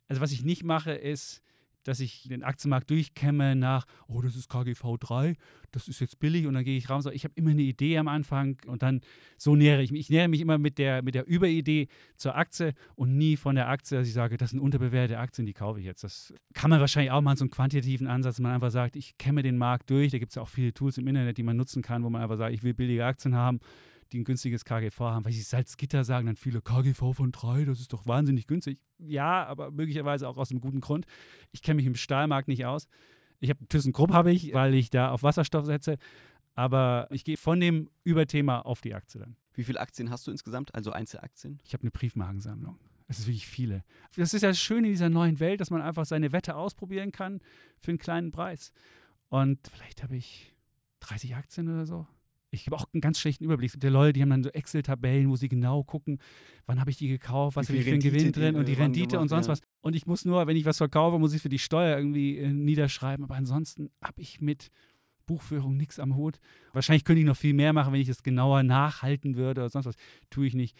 [0.07, 1.43] also was ich nicht mache, ist,
[1.83, 5.35] dass ich den Aktienmarkt durchkämme nach, oh, das ist KGV 3,
[5.71, 7.05] das ist jetzt billig und dann gehe ich raus.
[7.11, 9.01] Ich habe immer eine Idee am Anfang und dann
[9.37, 10.01] so nähere ich mich.
[10.01, 13.69] Ich nähere mich immer mit der, mit der Überidee zur Aktie und nie von der
[13.69, 16.03] Aktie, dass ich sage, das sind unterbewertete Aktien, die kaufe ich jetzt.
[16.03, 19.17] Das kann man wahrscheinlich auch mal so einen quantitativen Ansatz, dass man einfach sagt, ich
[19.17, 20.11] kämme den Markt durch.
[20.11, 22.21] Da gibt es ja auch viele Tools im Internet, die man nutzen kann, wo man
[22.21, 23.59] einfach sagt, ich will billige Aktien haben
[24.11, 27.79] die ein günstiges KGV haben, weil sie Salzgitter sagen dann viele KGV von 3, das
[27.79, 28.79] ist doch wahnsinnig günstig.
[28.97, 31.05] Ja, aber möglicherweise auch aus einem guten Grund.
[31.51, 32.87] Ich kenne mich im Stahlmarkt nicht aus.
[33.39, 35.97] Ich habe ThyssenKrupp habe ich, weil ich da auf Wasserstoff setze,
[36.55, 39.35] aber ich gehe von dem Überthema auf die Aktie dann.
[39.53, 41.59] Wie viele Aktien hast du insgesamt, also Einzelaktien?
[41.63, 42.77] Ich habe eine Briefmarkensammlung.
[43.07, 43.83] Es ist wirklich viele.
[44.15, 47.11] Das ist ja das Schöne in dieser neuen Welt, dass man einfach seine Wette ausprobieren
[47.11, 47.41] kann
[47.77, 48.71] für einen kleinen Preis.
[49.29, 50.53] Und vielleicht habe ich
[50.99, 52.07] 30 Aktien oder so.
[52.51, 53.67] Ich habe auch einen ganz schlechten Überblick.
[53.67, 56.19] Es gibt ja Leute, die haben dann so Excel-Tabellen, wo sie genau gucken,
[56.65, 59.09] wann habe ich die gekauft, was habe ich für einen Gewinn drin und die Rendite
[59.09, 59.51] gemacht, und sonst ja.
[59.51, 59.61] was.
[59.81, 62.51] Und ich muss nur, wenn ich was verkaufe, muss ich für die Steuer irgendwie äh,
[62.51, 63.23] niederschreiben.
[63.23, 64.69] Aber ansonsten habe ich mit
[65.27, 66.39] Buchführung nichts am Hut.
[66.73, 69.85] Wahrscheinlich könnte ich noch viel mehr machen, wenn ich es genauer nachhalten würde oder sonst
[69.85, 69.95] was.
[70.31, 70.75] Tue ich nicht.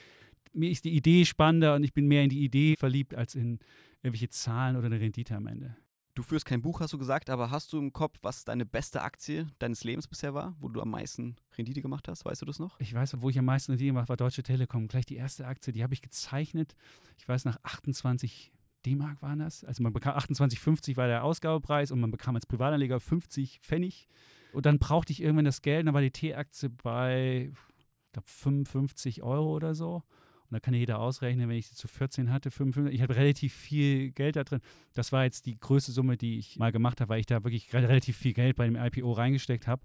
[0.54, 3.60] Mir ist die Idee spannender und ich bin mehr in die Idee verliebt als in
[4.02, 5.78] irgendwelche Zahlen oder eine Rendite am Ende.
[6.16, 9.02] Du führst kein Buch, hast du gesagt, aber hast du im Kopf, was deine beste
[9.02, 12.26] Aktie deines Lebens bisher war, wo du am meisten Rendite gemacht hast?
[12.26, 12.80] Weißt du das noch?
[12.80, 14.88] Ich weiß, wo ich am meisten Rendite gemacht habe, war Deutsche Telekom.
[14.88, 16.76] Gleich die erste Aktie, die habe ich gezeichnet.
[17.18, 18.52] Ich weiß, nach 28
[18.86, 19.64] D-Mark waren das.
[19.64, 24.08] Also man bekam 28,50 war der Ausgabepreis und man bekam als Privatanleger 50 Pfennig.
[24.52, 29.22] Und dann brauchte ich irgendwann das Geld, dann war die T-Aktie bei, ich glaube, 55
[29.24, 30.04] Euro oder so.
[30.50, 33.54] Und da kann jeder ausrechnen, wenn ich sie zu 14 hatte, 55, ich hatte relativ
[33.54, 34.62] viel Geld da drin.
[34.94, 37.72] Das war jetzt die größte Summe, die ich mal gemacht habe, weil ich da wirklich
[37.72, 39.84] relativ viel Geld bei dem IPO reingesteckt habe.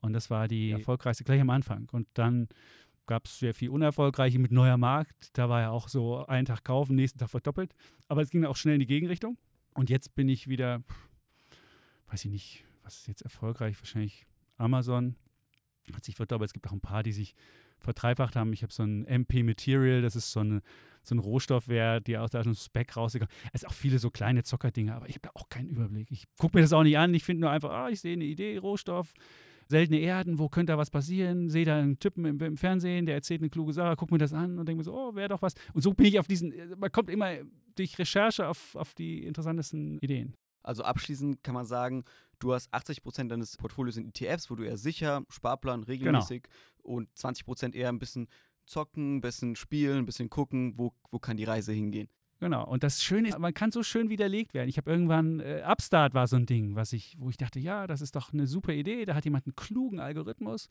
[0.00, 1.88] Und das war die erfolgreichste gleich am Anfang.
[1.92, 2.48] Und dann
[3.06, 5.36] gab es sehr viel unerfolgreiche mit neuer Markt.
[5.36, 7.74] Da war ja auch so einen Tag kaufen, nächsten Tag verdoppelt.
[8.06, 9.36] Aber es ging auch schnell in die Gegenrichtung.
[9.74, 10.82] Und jetzt bin ich wieder,
[12.06, 13.78] weiß ich nicht, was ist jetzt erfolgreich?
[13.78, 15.16] Wahrscheinlich Amazon
[15.92, 16.48] hat sich verdoppelt.
[16.48, 17.34] Es gibt auch ein paar, die sich
[17.80, 18.52] verdreifacht haben.
[18.52, 20.62] Ich habe so ein MP Material, das ist so, eine,
[21.02, 24.94] so ein Rohstoffwert, die aus dem Spec rausgekommen Es sind auch viele so kleine Zockerdinge,
[24.94, 26.10] aber ich habe da auch keinen Überblick.
[26.10, 27.14] Ich gucke mir das auch nicht an.
[27.14, 29.12] Ich finde nur einfach, ah, ich sehe eine Idee, Rohstoff,
[29.68, 31.50] seltene Erden, wo könnte da was passieren?
[31.50, 34.32] Sehe da einen Typen im, im, Fernsehen, der erzählt eine kluge Sache, guck mir das
[34.32, 35.54] an und denke mir so, oh, wäre doch was.
[35.74, 37.32] Und so bin ich auf diesen, man kommt immer
[37.74, 40.34] durch Recherche auf, auf die interessantesten Ideen.
[40.62, 42.04] Also abschließend kann man sagen,
[42.38, 46.96] du hast 80 Prozent deines Portfolios in ETFs, wo du eher sicher, Sparplan, regelmäßig genau.
[46.96, 48.28] und 20 Prozent eher ein bisschen
[48.66, 52.08] zocken, ein bisschen spielen, ein bisschen gucken, wo, wo kann die Reise hingehen.
[52.40, 52.64] Genau.
[52.64, 54.68] Und das Schöne ist, man kann so schön widerlegt werden.
[54.68, 57.86] Ich habe irgendwann, äh, Upstart war so ein Ding, was ich, wo ich dachte, ja,
[57.86, 59.04] das ist doch eine super Idee.
[59.04, 60.68] Da hat jemand einen klugen Algorithmus.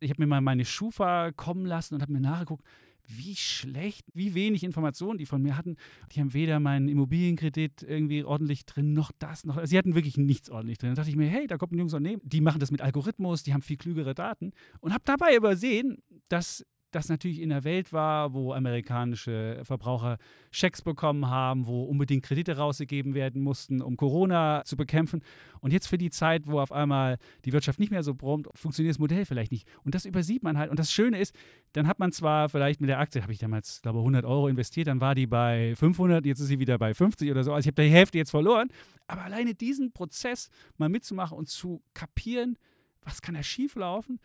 [0.00, 2.64] Ich habe mir mal meine Schufa kommen lassen und habe mir nachgeguckt,
[3.08, 5.76] wie schlecht, wie wenig Informationen die von mir hatten.
[6.12, 9.56] Die haben weder meinen Immobilienkredit irgendwie ordentlich drin, noch das, noch.
[9.56, 10.90] Also sie hatten wirklich nichts ordentlich drin.
[10.90, 13.42] Da dachte ich mir, hey, da kommt ein junges Unternehmen, die machen das mit Algorithmus,
[13.42, 16.64] die haben viel klügere Daten und habe dabei übersehen, dass
[16.96, 20.16] das natürlich in der Welt war, wo amerikanische Verbraucher
[20.50, 25.22] Schecks bekommen haben, wo unbedingt Kredite rausgegeben werden mussten, um Corona zu bekämpfen.
[25.60, 28.94] Und jetzt für die Zeit, wo auf einmal die Wirtschaft nicht mehr so brummt, funktioniert
[28.94, 29.68] das Modell vielleicht nicht.
[29.84, 30.70] Und das übersieht man halt.
[30.70, 31.36] Und das Schöne ist,
[31.74, 34.48] dann hat man zwar vielleicht mit der Aktie, habe ich damals, glaube ich, 100 Euro
[34.48, 37.52] investiert, dann war die bei 500, jetzt ist sie wieder bei 50 oder so.
[37.52, 38.68] Also ich habe die Hälfte jetzt verloren.
[39.06, 42.56] Aber alleine diesen Prozess mal mitzumachen und zu kapieren,
[43.02, 44.18] was kann da schieflaufen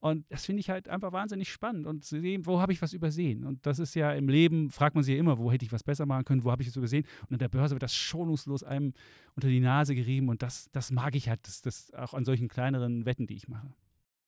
[0.00, 2.92] und das finde ich halt einfach wahnsinnig spannend und zu sehen, wo habe ich was
[2.92, 3.44] übersehen.
[3.44, 5.82] Und das ist ja im Leben, fragt man sich ja immer, wo hätte ich was
[5.82, 7.06] besser machen können, wo habe ich es übersehen.
[7.22, 8.92] Und in der Börse wird das schonungslos einem
[9.34, 12.48] unter die Nase gerieben und das, das mag ich halt, das, das auch an solchen
[12.48, 13.72] kleineren Wetten, die ich mache.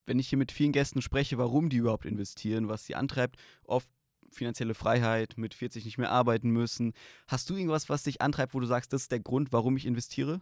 [0.06, 3.88] Wenn ich hier mit vielen Gästen spreche, warum die überhaupt investieren, was sie antreibt, oft
[4.30, 6.92] finanzielle Freiheit, mit 40 nicht mehr arbeiten müssen.
[7.26, 9.86] Hast du irgendwas, was dich antreibt, wo du sagst, das ist der Grund, warum ich
[9.86, 10.40] investiere?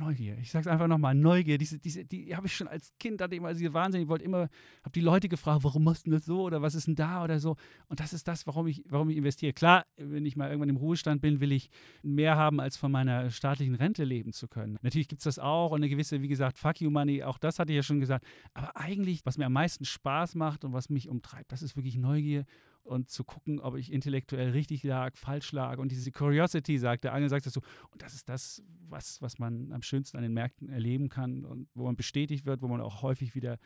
[0.00, 0.38] Neugier.
[0.38, 1.58] Ich sag's einfach nochmal, Neugier.
[1.58, 4.02] Diese, diese, die habe ich schon als Kind, hatte immer diese Wahnsinn.
[4.02, 4.48] Ich wollte immer,
[4.82, 7.38] habe die Leute gefragt, warum machst du das so oder was ist denn da oder
[7.38, 7.56] so.
[7.88, 9.52] Und das ist das, warum ich, warum ich investiere.
[9.52, 11.70] Klar, wenn ich mal irgendwann im Ruhestand bin, will ich
[12.02, 14.78] mehr haben, als von meiner staatlichen Rente leben zu können.
[14.82, 17.58] Natürlich gibt es das auch und eine gewisse, wie gesagt, Fuck you Money, auch das
[17.58, 18.24] hatte ich ja schon gesagt.
[18.54, 21.96] Aber eigentlich, was mir am meisten Spaß macht und was mich umtreibt, das ist wirklich
[21.96, 22.46] Neugier
[22.82, 25.78] und zu gucken, ob ich intellektuell richtig lag, falsch lag.
[25.78, 27.60] Und diese Curiosity, sagt der Angel, sagt das so.
[27.90, 31.68] Und das ist das, was, was man am schönsten an den Märkten erleben kann und
[31.74, 33.58] wo man bestätigt wird, wo man auch häufig wieder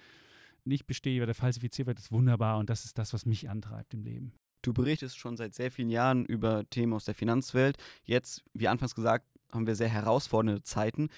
[0.65, 2.59] nicht bestätigt wird, falsifiziert wird, ist wunderbar.
[2.59, 4.33] Und das ist das, was mich antreibt im Leben.
[4.63, 7.77] Du berichtest schon seit sehr vielen Jahren über Themen aus der Finanzwelt.
[8.05, 11.11] Jetzt, wie anfangs gesagt, haben wir sehr herausfordernde Zeiten.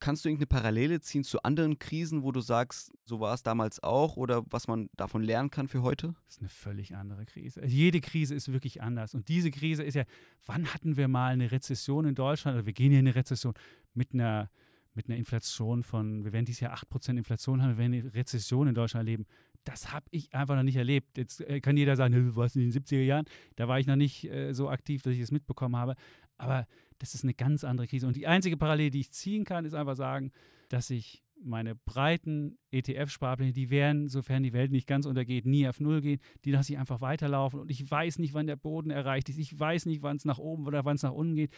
[0.00, 3.82] Kannst du irgendeine Parallele ziehen zu anderen Krisen, wo du sagst, so war es damals
[3.82, 6.14] auch oder was man davon lernen kann für heute?
[6.26, 7.62] Das ist eine völlig andere Krise.
[7.62, 9.14] Also jede Krise ist wirklich anders.
[9.14, 10.04] Und diese Krise ist ja,
[10.46, 12.56] wann hatten wir mal eine Rezession in Deutschland?
[12.56, 13.54] Oder wir gehen hier in eine Rezession
[13.92, 14.50] mit einer,
[14.94, 18.68] mit einer Inflation von, wir werden dieses Jahr 8% Inflation haben, wir werden eine Rezession
[18.68, 19.26] in Deutschland erleben.
[19.64, 21.18] Das habe ich einfach noch nicht erlebt.
[21.18, 23.26] Jetzt äh, kann jeder sagen, warst in den 70er Jahren.
[23.56, 25.94] Da war ich noch nicht äh, so aktiv, dass ich das mitbekommen habe.
[26.36, 26.66] Aber
[26.98, 28.06] das ist eine ganz andere Krise.
[28.06, 30.32] Und die einzige Parallele, die ich ziehen kann, ist einfach sagen,
[30.68, 35.80] dass ich meine breiten ETF-Sparpläne, die werden, sofern die Welt nicht ganz untergeht, nie auf
[35.80, 36.20] Null gehen.
[36.44, 39.38] Die lasse ich einfach weiterlaufen und ich weiß nicht, wann der Boden erreicht ist.
[39.38, 41.52] Ich weiß nicht, wann es nach oben oder wann es nach unten geht.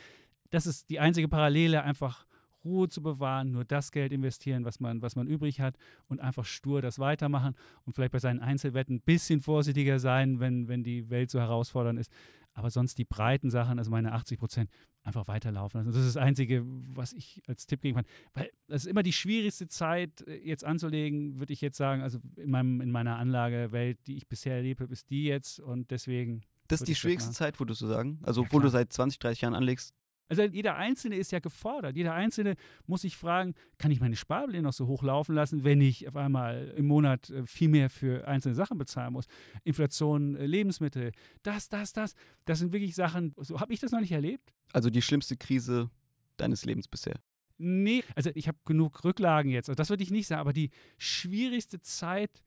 [0.50, 2.26] Das ist die einzige Parallele, einfach
[2.64, 5.76] Ruhe zu bewahren, nur das Geld investieren, was man, was man übrig hat
[6.08, 10.68] und einfach stur das weitermachen und vielleicht bei seinen Einzelwetten ein bisschen vorsichtiger sein, wenn,
[10.68, 12.12] wenn die Welt so herausfordernd ist.
[12.52, 14.70] Aber sonst die breiten Sachen, also meine 80 Prozent,
[15.02, 15.78] einfach weiterlaufen.
[15.78, 18.06] Also das ist das Einzige, was ich als Tipp geben kann.
[18.34, 22.02] Weil das ist immer die schwierigste Zeit äh, jetzt anzulegen, würde ich jetzt sagen.
[22.02, 25.60] Also in, meinem, in meiner Anlagewelt, die ich bisher erlebt habe, ist die jetzt.
[25.60, 28.20] Und deswegen das ist die schwierigste Zeit, würdest du sagen?
[28.22, 28.70] Also, ja, obwohl klar.
[28.70, 29.92] du seit 20, 30 Jahren anlegst.
[30.30, 31.96] Also jeder Einzelne ist ja gefordert.
[31.96, 32.54] Jeder Einzelne
[32.86, 36.16] muss sich fragen, kann ich meine Sparpläne noch so hoch laufen lassen, wenn ich auf
[36.16, 39.26] einmal im Monat äh, viel mehr für einzelne Sachen bezahlen muss?
[39.64, 41.10] Inflation, äh, Lebensmittel,
[41.42, 42.14] das, das, das.
[42.44, 44.54] Das sind wirklich Sachen, so habe ich das noch nicht erlebt.
[44.72, 45.90] Also die schlimmste Krise
[46.36, 47.20] deines Lebens bisher.
[47.58, 49.68] Nee, also ich habe genug Rücklagen jetzt.
[49.68, 52.42] Also das würde ich nicht sagen, aber die schwierigste Zeit,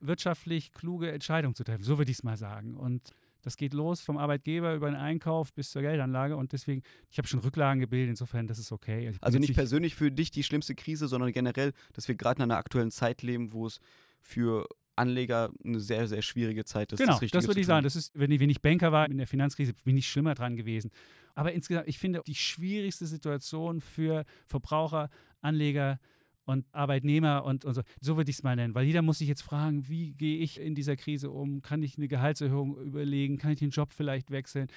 [0.00, 2.74] wirtschaftlich kluge Entscheidungen zu treffen, so würde ich es mal sagen.
[2.74, 3.12] Und
[3.46, 6.82] das geht los vom Arbeitgeber über den Einkauf bis zur Geldanlage und deswegen,
[7.12, 9.10] ich habe schon Rücklagen gebildet, insofern, das ist okay.
[9.10, 12.38] Ich Also bin nicht persönlich für dich die schlimmste Krise, sondern generell, dass wir gerade
[12.38, 13.78] in einer aktuellen Zeit leben, wo es
[14.20, 16.98] für Anleger eine sehr, sehr schwierige Zeit ist.
[16.98, 17.84] Genau, das, das, würde ich sagen.
[17.84, 20.56] Das ist, wenn ich, wenn ich Banker war in der Finanzkrise, bin ich schlimmer dran
[20.56, 20.90] gewesen.
[21.36, 25.08] Aber insgesamt, ich finde, die schwierigste Situation für Verbraucher,
[25.40, 26.00] Anleger
[26.46, 28.74] und Arbeitnehmer und, und so, so würde ich es mal nennen.
[28.74, 31.60] Weil jeder muss sich jetzt fragen, wie gehe ich in dieser Krise um?
[31.60, 33.36] Kann ich eine Gehaltserhöhung überlegen?
[33.36, 34.68] Kann ich den Job vielleicht wechseln?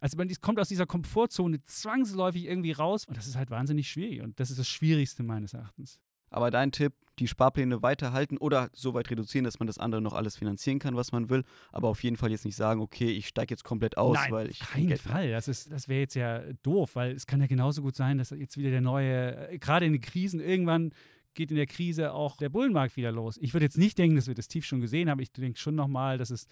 [0.00, 4.22] Also man kommt aus dieser Komfortzone zwangsläufig irgendwie raus und das ist halt wahnsinnig schwierig.
[4.22, 5.98] Und das ist das Schwierigste meines Erachtens.
[6.28, 10.12] Aber dein Tipp, die Sparpläne weiterhalten oder so weit reduzieren, dass man das andere noch
[10.12, 11.44] alles finanzieren kann, was man will.
[11.72, 14.50] Aber auf jeden Fall jetzt nicht sagen, okay, ich steige jetzt komplett aus, Nein, weil
[14.50, 15.30] ich auf kein keinen Fall.
[15.30, 18.30] Das, ist- das wäre jetzt ja doof, weil es kann ja genauso gut sein, dass
[18.30, 20.92] jetzt wieder der neue, äh, gerade in den Krisen, irgendwann
[21.36, 23.38] geht in der Krise auch der Bullenmarkt wieder los.
[23.40, 25.20] Ich würde jetzt nicht denken, dass wir das tief schon gesehen haben.
[25.20, 26.46] Ich denke schon nochmal, dass es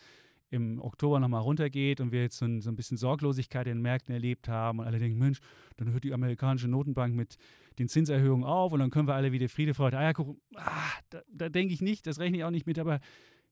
[0.51, 3.83] im Oktober nochmal runtergeht und wir jetzt so ein, so ein bisschen Sorglosigkeit in den
[3.83, 5.41] Märkten erlebt haben und alle denken, Mensch,
[5.77, 7.37] dann hört die amerikanische Notenbank mit
[7.79, 10.41] den Zinserhöhungen auf und dann können wir alle wieder Friede, Freude, Eierkuchen.
[10.55, 13.01] Ah, da, da denke ich nicht, das rechne ich auch nicht mit, aber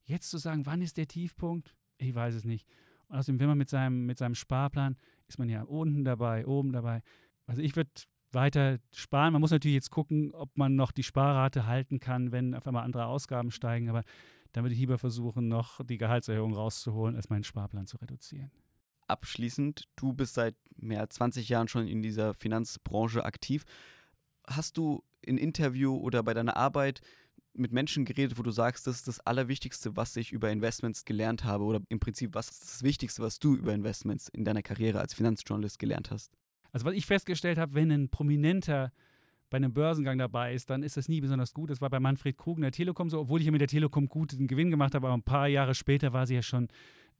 [0.05, 1.75] jetzt zu sagen, wann ist der Tiefpunkt?
[1.99, 2.69] Ich weiß es nicht.
[3.09, 6.73] Und außerdem, wenn man mit seinem, mit seinem Sparplan, ist man ja unten dabei, oben
[6.73, 7.03] dabei.
[7.47, 7.91] Also ich würde
[8.35, 9.33] weiter sparen.
[9.33, 12.85] Man muss natürlich jetzt gucken, ob man noch die Sparrate halten kann, wenn auf einmal
[12.85, 13.89] andere Ausgaben steigen.
[13.89, 14.03] Aber
[14.53, 18.51] dann würde ich lieber versuchen, noch die Gehaltserhöhung rauszuholen, als meinen Sparplan zu reduzieren.
[19.09, 23.65] abschließend, du bist seit mehr als 20 Jahren schon in dieser Finanzbranche aktiv.
[24.47, 27.01] Hast du in Interview oder bei deiner Arbeit
[27.55, 31.45] mit Menschen geredet, wo du sagst, das ist das Allerwichtigste, was ich über Investments gelernt
[31.45, 35.01] habe oder im Prinzip, was ist das Wichtigste, was du über Investments in deiner Karriere
[35.01, 36.33] als Finanzjournalist gelernt hast?
[36.73, 38.93] Also was ich festgestellt habe, wenn ein Prominenter
[39.51, 41.71] bei einem Börsengang dabei ist, dann ist das nie besonders gut.
[41.71, 44.09] Das war bei Manfred Krug in der Telekom so, obwohl ich ja mit der Telekom
[44.09, 46.69] guten Gewinn gemacht habe, aber ein paar Jahre später war sie ja schon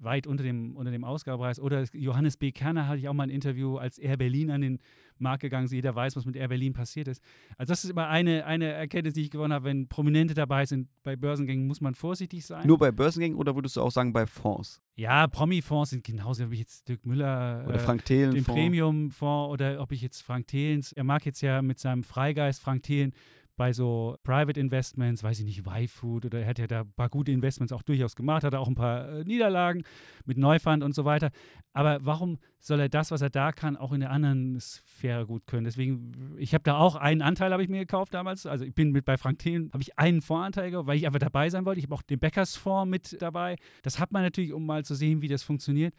[0.03, 1.61] weit unter dem, unter dem Ausgabepreis.
[1.61, 2.53] Oder Johannes B.
[2.53, 4.79] Kerner hatte ich auch mal ein Interview, als Air Berlin an den
[5.19, 5.73] Markt gegangen ist.
[5.73, 7.23] Jeder weiß, was mit Air Berlin passiert ist.
[7.57, 9.67] Also das ist immer eine, eine Erkenntnis, die ich gewonnen habe.
[9.67, 12.67] Wenn Prominente dabei sind bei Börsengängen, muss man vorsichtig sein.
[12.67, 14.83] Nur bei Börsengängen oder würdest du auch sagen bei Fonds?
[14.95, 18.61] ja, Promi-Fonds sind genauso, wie ich jetzt Dirk Müller Oder äh, Frank Thelen den Fonds?
[18.61, 22.83] Premium-Fonds oder ob ich jetzt Frank Thelens, er mag jetzt ja mit seinem Freigeist Frank
[22.83, 23.13] Thelen
[23.57, 27.09] bei so Private Investments, weiß ich nicht, Y-Food oder er hat ja da ein paar
[27.09, 29.83] gute Investments auch durchaus gemacht, hat auch ein paar äh, Niederlagen
[30.25, 31.31] mit Neufund und so weiter.
[31.73, 35.47] Aber warum soll er das, was er da kann, auch in der anderen Sphäre gut
[35.47, 35.65] können?
[35.65, 38.47] Deswegen, ich habe da auch einen Anteil, habe ich mir gekauft damals.
[38.47, 41.21] Also ich bin mit bei Frank Thelen, habe ich einen Fondsanteil gekauft, weil ich einfach
[41.21, 41.79] dabei sein wollte.
[41.79, 43.57] Ich habe auch den Bäckersfonds mit dabei.
[43.83, 45.95] Das hat man natürlich, um mal zu sehen, wie das funktioniert.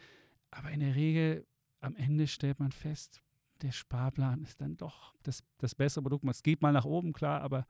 [0.50, 1.46] Aber in der Regel,
[1.80, 3.23] am Ende stellt man fest,
[3.64, 6.24] der Sparplan ist dann doch das, das bessere Produkt.
[6.28, 7.66] Es geht mal nach oben, klar, aber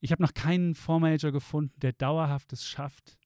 [0.00, 3.18] ich habe noch keinen Fondsmanager gefunden, der dauerhaft es schafft,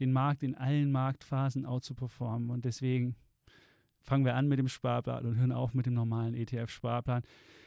[0.00, 2.50] den Markt in allen Marktphasen outzuperformen.
[2.50, 3.16] Und deswegen
[4.02, 7.22] fangen wir an mit dem Sparplan und hören auf mit dem normalen ETF-Sparplan.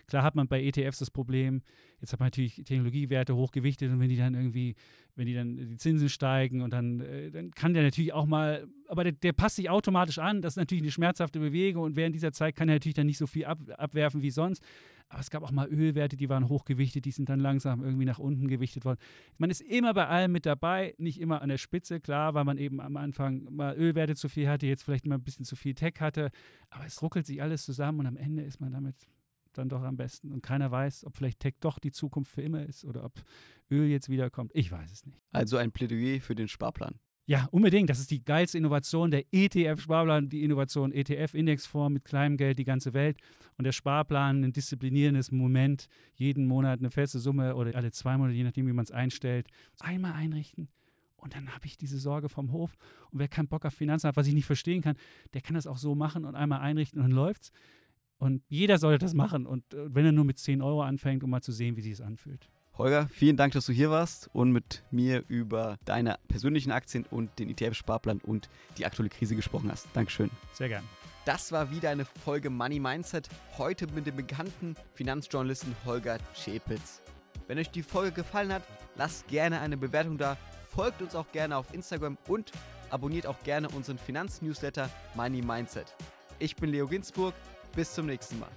[0.08, 1.62] Klar hat man bei ETFs das Problem,
[2.00, 4.76] jetzt hat man natürlich Technologiewerte hochgewichtet und wenn die dann irgendwie,
[5.16, 8.68] wenn die dann die Zinsen steigen und dann, äh, dann kann der natürlich auch mal,
[8.88, 12.14] aber der, der passt sich automatisch an, das ist natürlich eine schmerzhafte Bewegung und während
[12.14, 14.64] dieser Zeit kann er natürlich dann nicht so viel ab, abwerfen wie sonst.
[15.10, 18.20] Aber es gab auch mal Ölwerte, die waren hochgewichtet, die sind dann langsam irgendwie nach
[18.20, 19.00] unten gewichtet worden.
[19.38, 22.58] Man ist immer bei allem mit dabei, nicht immer an der Spitze, klar, weil man
[22.58, 25.76] eben am Anfang mal Ölwerte zu viel hatte, jetzt vielleicht mal ein bisschen zu viel
[25.76, 26.32] Tech hatte.
[26.70, 28.96] Aber es ruckelt sich alles zusammen und am Ende ist man damit
[29.54, 30.32] dann doch am besten.
[30.32, 33.24] Und keiner weiß, ob vielleicht Tech doch die Zukunft für immer ist oder ob
[33.72, 34.52] Öl jetzt wiederkommt.
[34.54, 35.22] Ich weiß es nicht.
[35.32, 36.96] Also ein Plädoyer für den Sparplan.
[37.28, 37.90] Ja, unbedingt.
[37.90, 42.94] Das ist die geilste Innovation, der ETF-Sparplan, die Innovation ETF-Indexfonds mit kleinem Geld die ganze
[42.94, 43.18] Welt
[43.58, 48.36] und der Sparplan ein disziplinierendes Moment, jeden Monat eine feste Summe oder alle zwei Monate,
[48.36, 49.48] je nachdem, wie man es einstellt,
[49.80, 50.68] einmal einrichten.
[51.18, 52.76] Und dann habe ich diese Sorge vom Hof.
[53.10, 54.96] Und wer keinen Bock auf Finanzen hat, was ich nicht verstehen kann,
[55.34, 57.52] der kann das auch so machen und einmal einrichten und dann läuft's.
[58.20, 59.48] Und jeder sollte das machen.
[59.48, 61.94] Und äh, wenn er nur mit 10 Euro anfängt, um mal zu sehen, wie sich
[61.94, 62.52] es anfühlt.
[62.78, 67.40] Holger, vielen Dank, dass du hier warst und mit mir über deine persönlichen Aktien und
[67.40, 69.88] den ETF-Sparplan und die aktuelle Krise gesprochen hast.
[69.94, 70.30] Dankeschön.
[70.52, 70.84] Sehr gern.
[71.24, 77.02] Das war wieder eine Folge Money Mindset, heute mit dem bekannten Finanzjournalisten Holger Czepitz.
[77.48, 78.64] Wenn euch die Folge gefallen hat,
[78.96, 82.52] lasst gerne eine Bewertung da, folgt uns auch gerne auf Instagram und
[82.90, 85.96] abonniert auch gerne unseren Finanznewsletter Money Mindset.
[86.40, 87.34] Ich bin Leo Ginsburg,
[87.74, 88.52] bis zum nächsten Mal.